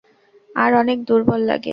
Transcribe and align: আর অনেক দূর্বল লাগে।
আর 0.55 0.71
অনেক 0.73 0.97
দূর্বল 1.03 1.41
লাগে। 1.41 1.69